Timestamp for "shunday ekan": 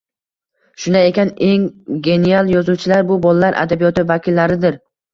0.85-1.33